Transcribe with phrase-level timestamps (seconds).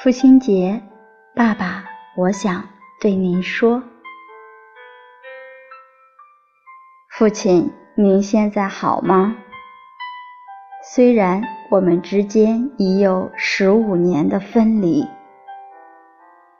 [0.00, 0.80] 父亲节，
[1.34, 1.84] 爸爸，
[2.14, 2.68] 我想
[3.00, 3.82] 对您说，
[7.10, 9.34] 父亲，您现在好吗？
[10.84, 15.04] 虽然我们之间已有十五年的分离，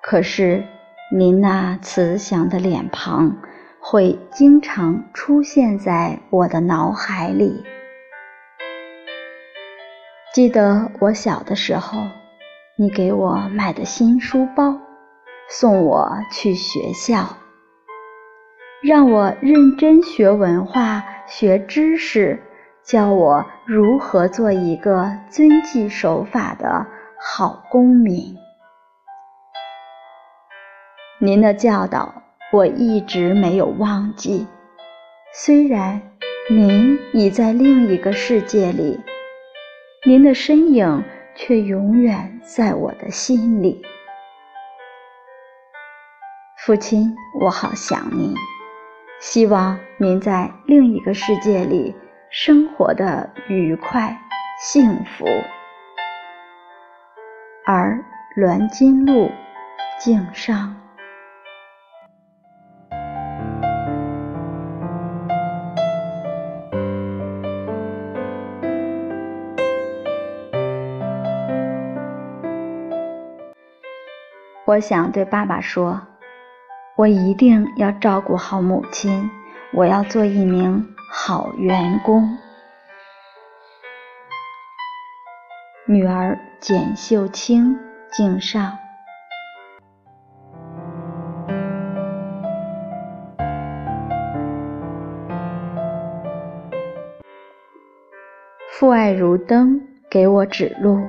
[0.00, 0.64] 可是
[1.10, 3.36] 您那慈祥的脸庞
[3.80, 7.64] 会经常出现在我的脑海里。
[10.32, 11.98] 记得我小的时候。
[12.76, 14.80] 你给我买的新书包，
[15.48, 17.36] 送我去学校，
[18.82, 22.42] 让我认真学文化、学知识，
[22.82, 26.84] 教我如何做一个遵纪守法的
[27.20, 28.36] 好公民。
[31.20, 34.48] 您的教导我一直没有忘记，
[35.32, 36.02] 虽然
[36.50, 38.98] 您已在另一个世界里，
[40.04, 41.04] 您的身影。
[41.34, 43.82] 却永远在我的心里，
[46.64, 48.34] 父亲，我好想您。
[49.20, 51.94] 希望您在另一个世界里
[52.30, 54.16] 生活的愉快、
[54.60, 55.26] 幸福。
[57.64, 58.04] 而
[58.36, 59.30] 栾金路，
[59.98, 60.83] 敬上。
[74.66, 76.00] 我想对爸爸说
[76.96, 79.30] ：“我一定要照顾好母亲，
[79.74, 82.38] 我要做一名好员工。”
[85.86, 87.78] 女儿简秀清
[88.10, 88.78] 敬上。
[98.70, 99.78] 父爱如灯，
[100.10, 101.06] 给我指路；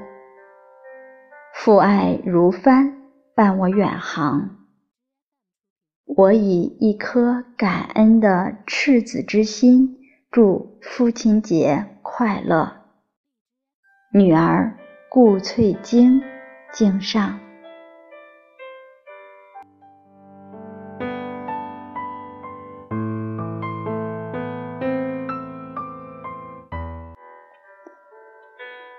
[1.54, 3.05] 父爱如帆。
[3.36, 4.60] 伴我远航，
[6.06, 9.98] 我以一颗感恩的赤子之心，
[10.32, 12.78] 祝父亲节快乐。
[14.14, 14.78] 女儿
[15.10, 16.22] 顾翠晶
[16.72, 17.38] 敬上。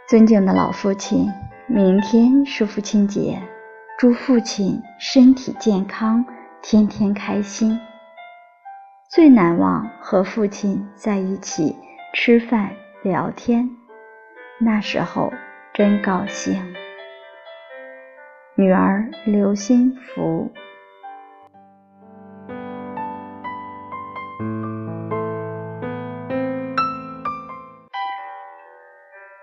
[0.07, 1.27] 尊敬的老父亲，
[1.67, 3.43] 明天是父亲节。
[3.99, 6.23] 祝父亲身体健康，
[6.61, 7.81] 天天开心。
[9.09, 11.75] 最难忘和父亲在一起
[12.13, 13.71] 吃饭聊天，
[14.59, 15.33] 那时候
[15.73, 16.63] 真高兴。
[18.55, 20.53] 女儿刘心福，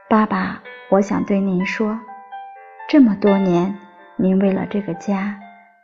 [0.08, 2.00] 爸爸，我想对您说，
[2.88, 3.76] 这么多年。
[4.16, 5.40] 您为了这个家，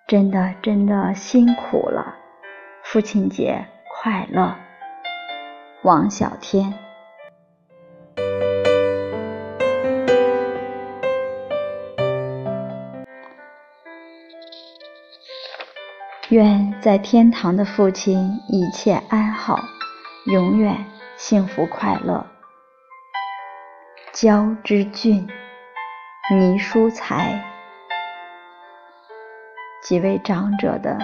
[0.08, 2.16] 真的真的辛苦了。
[2.84, 4.56] 父亲节快乐，
[5.82, 6.74] 王小天。
[16.30, 19.60] 愿在天堂的父亲一切安好，
[20.28, 20.86] 永远
[21.18, 22.28] 幸福快乐。
[24.14, 25.28] 焦之俊，
[26.32, 27.49] 倪书才。
[29.90, 31.00] 几位长者的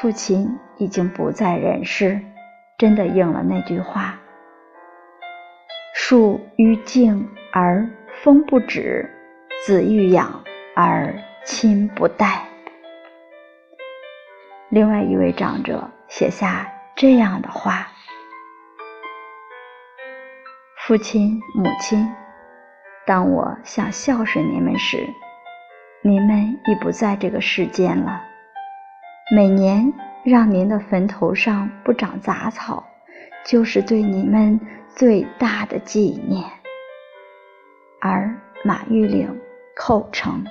[0.00, 2.22] 父亲已经不在人世，
[2.78, 4.18] 真的应了那句话
[5.94, 7.86] ：“树欲静而
[8.22, 9.10] 风不止，
[9.66, 10.42] 子欲养
[10.74, 11.14] 而
[11.44, 12.42] 亲不待。”
[14.72, 17.88] 另外一位长者写下这样的话
[20.80, 22.10] ：“父亲、母亲，
[23.04, 25.06] 当我想孝顺你们时。”
[26.04, 28.20] 你们已不在这个世间了。
[29.34, 29.92] 每年
[30.24, 32.84] 让您的坟头上不长杂草，
[33.44, 36.44] 就是对你们最大的纪念。
[38.00, 38.34] 而
[38.64, 39.40] 马玉岭，
[39.76, 40.44] 寇城。